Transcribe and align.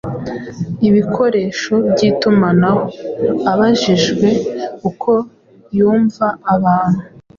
ibikoresho 0.87 1.73
by’itumanaho. 1.89 2.81
Abajijwe 3.51 4.27
uko 4.89 5.11
yumva 5.77 6.25
abantu 6.55 7.03